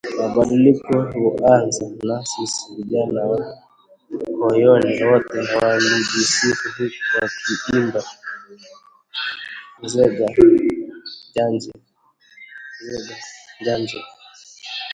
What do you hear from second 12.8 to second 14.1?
Nzenga, Njanje